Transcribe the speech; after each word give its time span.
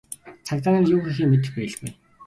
Цагдаа 0.47 0.73
нар 0.77 0.89
юу 0.95 0.99
хийхээ 1.05 1.27
мэдэх 1.31 1.51
байлгүй. 1.55 1.91